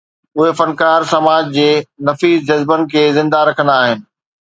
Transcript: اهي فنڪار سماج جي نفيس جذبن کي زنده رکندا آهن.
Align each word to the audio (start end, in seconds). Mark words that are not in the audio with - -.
اهي 0.37 0.51
فنڪار 0.59 0.99
سماج 1.11 1.45
جي 1.59 1.67
نفيس 2.09 2.43
جذبن 2.51 2.91
کي 2.95 3.07
زنده 3.21 3.47
رکندا 3.53 3.81
آهن. 3.83 4.07